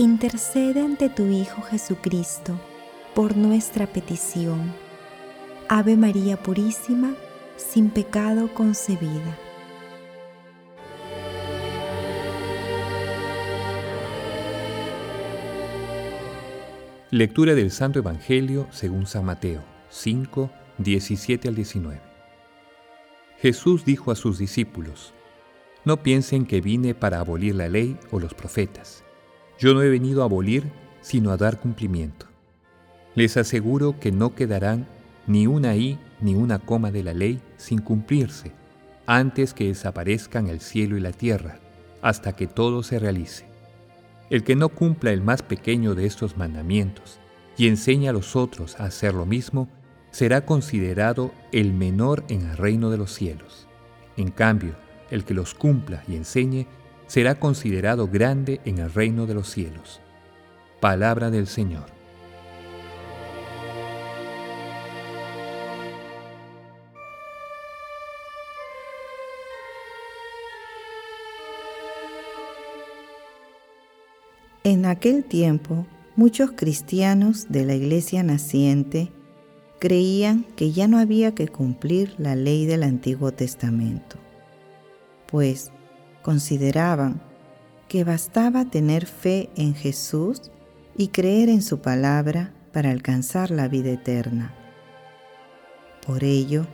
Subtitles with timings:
[0.00, 2.58] intercede ante tu Hijo Jesucristo
[3.14, 4.72] por nuestra petición.
[5.68, 7.14] Ave María Purísima,
[7.56, 9.38] sin pecado concebida.
[17.10, 22.00] Lectura del Santo Evangelio según San Mateo 5, 17 al 19.
[23.38, 25.12] Jesús dijo a sus discípulos,
[25.84, 29.04] No piensen que vine para abolir la ley o los profetas.
[29.60, 30.64] Yo no he venido a abolir,
[31.02, 32.24] sino a dar cumplimiento.
[33.14, 34.86] Les aseguro que no quedarán
[35.26, 38.52] ni una i ni una coma de la ley sin cumplirse,
[39.06, 41.58] antes que desaparezcan el cielo y la tierra,
[42.00, 43.44] hasta que todo se realice.
[44.30, 47.18] El que no cumpla el más pequeño de estos mandamientos
[47.58, 49.68] y enseña a los otros a hacer lo mismo,
[50.10, 53.66] será considerado el menor en el reino de los cielos.
[54.16, 54.74] En cambio,
[55.10, 56.66] el que los cumpla y enseñe
[57.10, 60.00] será considerado grande en el reino de los cielos.
[60.78, 61.86] Palabra del Señor.
[74.62, 79.10] En aquel tiempo, muchos cristianos de la iglesia naciente
[79.80, 84.16] creían que ya no había que cumplir la ley del Antiguo Testamento,
[85.26, 85.72] pues
[86.22, 87.20] consideraban
[87.88, 90.50] que bastaba tener fe en Jesús
[90.96, 94.54] y creer en su palabra para alcanzar la vida eterna.
[96.06, 96.66] Por ello,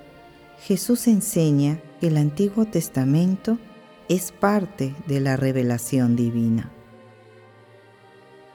[0.60, 3.58] Jesús enseña que el Antiguo Testamento
[4.08, 6.70] es parte de la revelación divina.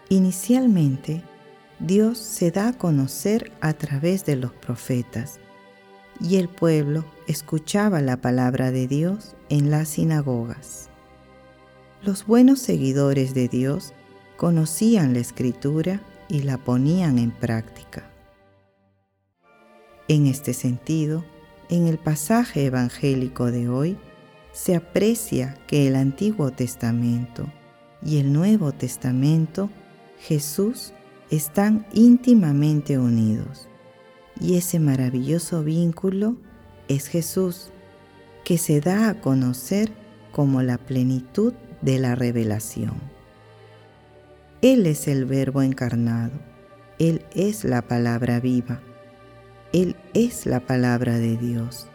[0.10, 1.24] Inicialmente,
[1.80, 5.40] Dios se da a conocer a través de los profetas,
[6.20, 10.91] y el pueblo escuchaba la palabra de Dios en las sinagogas.
[12.04, 13.94] Los buenos seguidores de Dios
[14.36, 18.10] conocían la escritura y la ponían en práctica.
[20.08, 21.24] En este sentido,
[21.70, 23.98] en el pasaje evangélico de hoy,
[24.52, 27.46] se aprecia que el Antiguo Testamento
[28.04, 29.70] y el Nuevo Testamento
[30.20, 30.94] Jesús
[31.30, 33.68] están íntimamente unidos.
[34.40, 36.36] Y ese maravilloso vínculo
[36.88, 37.70] es Jesús,
[38.44, 39.92] que se da a conocer
[40.32, 42.96] como la plenitud de la revelación.
[44.62, 46.34] Él es el Verbo encarnado,
[47.00, 48.80] Él es la palabra viva,
[49.74, 51.88] Él es la palabra de Dios,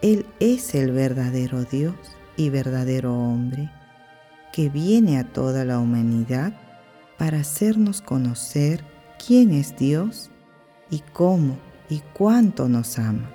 [0.00, 1.96] Él es el verdadero Dios
[2.36, 3.70] y verdadero hombre,
[4.52, 6.52] que viene a toda la humanidad
[7.18, 8.84] para hacernos conocer
[9.24, 10.30] quién es Dios
[10.90, 11.56] y cómo
[11.88, 13.34] y cuánto nos ama.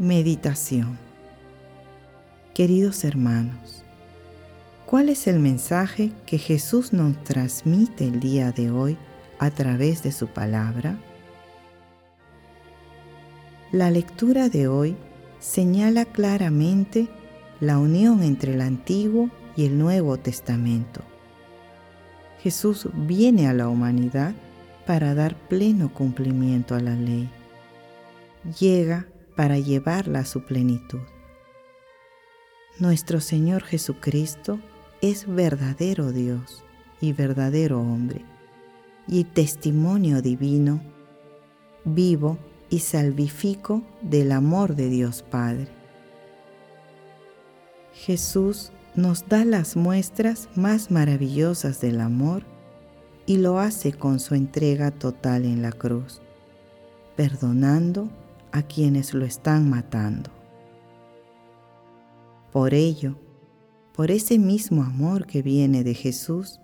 [0.00, 0.98] Meditación
[2.54, 3.84] Queridos hermanos,
[4.86, 8.96] ¿cuál es el mensaje que Jesús nos transmite el día de hoy
[9.38, 10.96] a través de su palabra?
[13.72, 14.96] La lectura de hoy
[15.38, 17.10] señala claramente
[17.60, 21.02] la unión entre el Antiguo y el Nuevo Testamento.
[22.42, 24.32] Jesús viene a la humanidad
[24.86, 27.28] para dar pleno cumplimiento a la ley.
[28.58, 29.04] Llega
[29.36, 31.00] para llevarla a su plenitud.
[32.78, 34.60] Nuestro Señor Jesucristo
[35.02, 36.64] es verdadero Dios
[37.00, 38.24] y verdadero hombre,
[39.06, 40.80] y testimonio divino,
[41.84, 42.38] vivo
[42.68, 45.68] y salvifico del amor de Dios Padre.
[47.92, 52.44] Jesús nos da las muestras más maravillosas del amor
[53.26, 56.20] y lo hace con su entrega total en la cruz,
[57.16, 58.08] perdonando
[58.52, 60.30] a quienes lo están matando.
[62.52, 63.16] Por ello,
[63.94, 66.60] por ese mismo amor que viene de Jesús,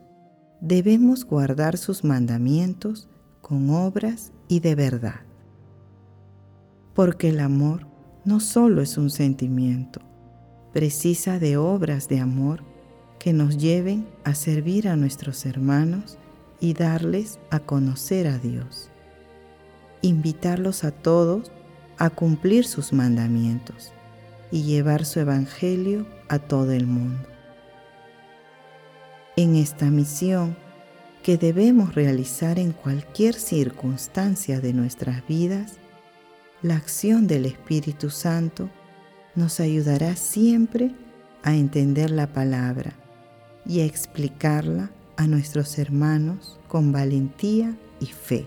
[0.60, 3.08] debemos guardar sus mandamientos
[3.40, 5.26] con obras y de verdad
[6.96, 7.86] porque el amor
[8.24, 10.00] no solo es un sentimiento,
[10.72, 12.64] precisa de obras de amor
[13.18, 16.16] que nos lleven a servir a nuestros hermanos
[16.58, 18.88] y darles a conocer a Dios.
[20.00, 21.52] Invitarlos a todos
[21.98, 23.92] a cumplir sus mandamientos
[24.50, 27.26] y llevar su evangelio a todo el mundo.
[29.36, 30.56] En esta misión
[31.22, 35.78] que debemos realizar en cualquier circunstancia de nuestras vidas,
[36.62, 38.70] la acción del Espíritu Santo
[39.34, 40.94] nos ayudará siempre
[41.42, 42.94] a entender la palabra
[43.66, 48.46] y a explicarla a nuestros hermanos con valentía y fe.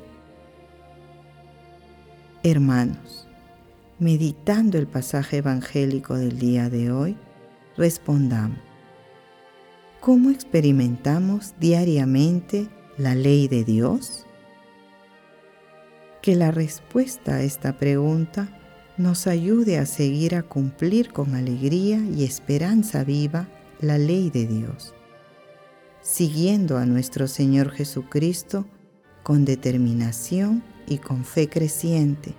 [2.43, 3.28] Hermanos,
[3.99, 7.17] meditando el pasaje evangélico del día de hoy,
[7.75, 8.59] respondamos,
[9.99, 14.25] ¿cómo experimentamos diariamente la ley de Dios?
[16.21, 18.49] Que la respuesta a esta pregunta
[18.97, 23.47] nos ayude a seguir a cumplir con alegría y esperanza viva
[23.81, 24.93] la ley de Dios,
[26.01, 28.65] siguiendo a nuestro Señor Jesucristo
[29.23, 32.35] con determinación y con fe creciente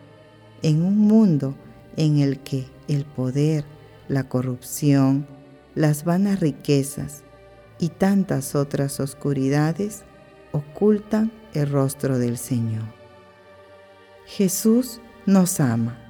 [0.63, 1.55] en un mundo
[1.97, 3.65] en el que el poder,
[4.09, 5.27] la corrupción,
[5.75, 7.23] las vanas riquezas
[7.79, 10.03] y tantas otras oscuridades
[10.53, 12.85] ocultan el rostro del Señor.
[14.27, 16.10] Jesús nos ama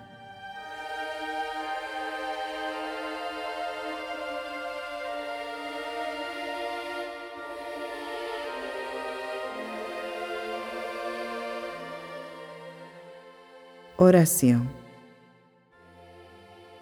[14.03, 14.67] Oración.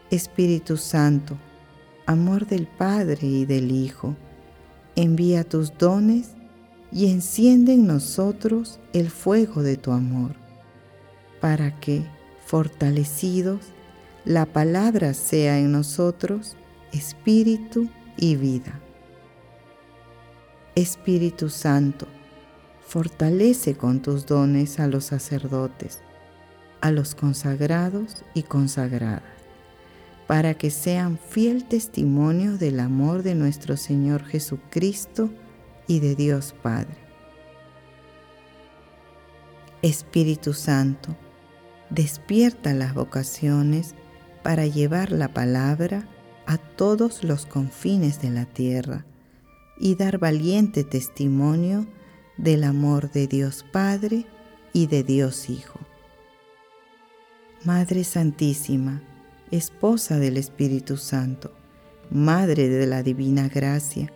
[0.08, 1.36] Espíritu Santo,
[2.06, 4.14] amor del Padre y del Hijo,
[4.94, 6.36] envía tus dones
[6.92, 10.36] y enciende en nosotros el fuego de tu amor,
[11.40, 12.06] para que,
[12.46, 13.62] fortalecidos,
[14.24, 16.56] la palabra sea en nosotros
[16.92, 18.80] espíritu y vida.
[20.76, 22.06] Espíritu Santo,
[22.86, 25.98] fortalece con tus dones a los sacerdotes
[26.80, 29.22] a los consagrados y consagradas,
[30.26, 35.30] para que sean fiel testimonio del amor de nuestro Señor Jesucristo
[35.86, 36.96] y de Dios Padre.
[39.82, 41.16] Espíritu Santo,
[41.90, 43.94] despierta las vocaciones
[44.42, 46.08] para llevar la palabra
[46.46, 49.04] a todos los confines de la tierra
[49.78, 51.86] y dar valiente testimonio
[52.36, 54.26] del amor de Dios Padre
[54.72, 55.78] y de Dios Hijo.
[57.68, 59.02] Madre Santísima,
[59.50, 61.52] Esposa del Espíritu Santo,
[62.10, 64.10] Madre de la Divina Gracia,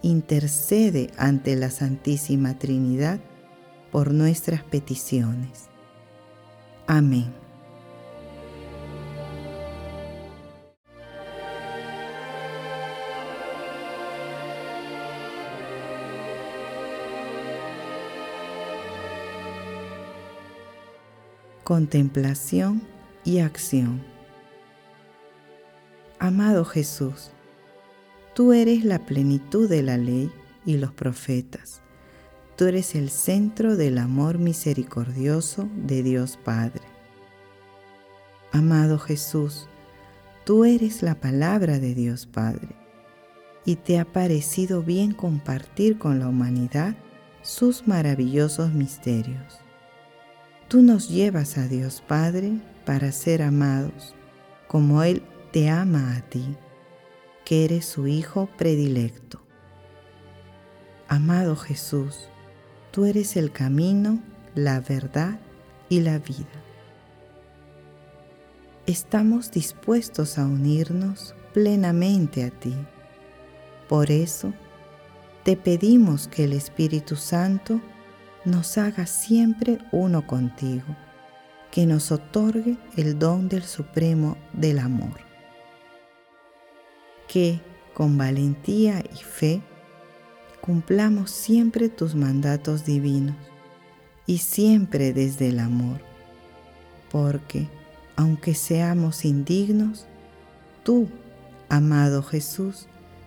[0.00, 3.20] intercede ante la Santísima Trinidad
[3.92, 5.66] por nuestras peticiones.
[6.86, 7.45] Amén.
[21.66, 22.80] Contemplación
[23.24, 24.00] y acción.
[26.20, 27.32] Amado Jesús,
[28.36, 30.30] tú eres la plenitud de la ley
[30.64, 31.82] y los profetas.
[32.56, 36.82] Tú eres el centro del amor misericordioso de Dios Padre.
[38.52, 39.66] Amado Jesús,
[40.44, 42.76] tú eres la palabra de Dios Padre
[43.64, 46.94] y te ha parecido bien compartir con la humanidad
[47.42, 49.65] sus maravillosos misterios.
[50.68, 52.54] Tú nos llevas a Dios Padre
[52.84, 54.16] para ser amados,
[54.66, 56.56] como Él te ama a ti,
[57.44, 59.40] que eres su Hijo predilecto.
[61.06, 62.28] Amado Jesús,
[62.90, 64.20] tú eres el camino,
[64.56, 65.38] la verdad
[65.88, 66.64] y la vida.
[68.86, 72.74] Estamos dispuestos a unirnos plenamente a ti.
[73.88, 74.52] Por eso,
[75.44, 77.80] te pedimos que el Espíritu Santo
[78.46, 80.96] nos haga siempre uno contigo,
[81.72, 85.20] que nos otorgue el don del supremo del amor.
[87.26, 87.60] Que
[87.92, 89.62] con valentía y fe
[90.60, 93.36] cumplamos siempre tus mandatos divinos
[94.26, 96.00] y siempre desde el amor,
[97.10, 97.68] porque
[98.14, 100.06] aunque seamos indignos,
[100.84, 101.08] tú,
[101.68, 102.86] amado Jesús,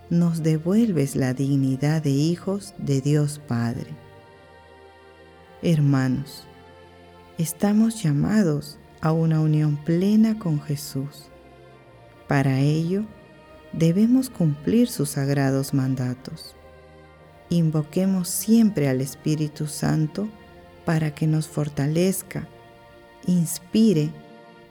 [0.09, 4.08] nos devuelves la dignidad de hijos de Dios Padre
[5.61, 6.45] Hermanos,
[7.37, 11.25] estamos llamados a una unión plena con Jesús.
[12.29, 13.03] Para ello,
[13.73, 16.55] debemos cumplir sus sagrados mandatos.
[17.49, 20.29] Invoquemos siempre al Espíritu Santo
[20.85, 22.47] para que nos fortalezca,
[23.27, 24.11] inspire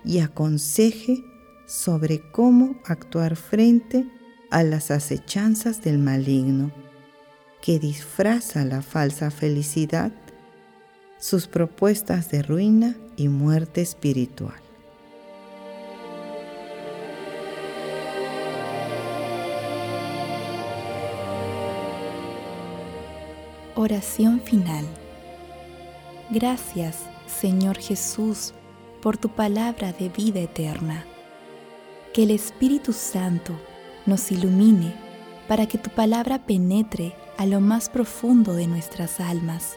[0.06, 1.22] y aconseje
[1.66, 4.06] sobre cómo actuar frente
[4.50, 6.72] a las acechanzas del maligno,
[7.60, 10.12] que disfraza la falsa felicidad
[11.18, 14.54] sus propuestas de ruina y muerte espiritual.
[23.74, 24.84] Oración final.
[26.30, 28.52] Gracias, Señor Jesús,
[29.00, 31.04] por tu palabra de vida eterna.
[32.12, 33.58] Que el Espíritu Santo
[34.06, 34.94] nos ilumine
[35.46, 39.76] para que tu palabra penetre a lo más profundo de nuestras almas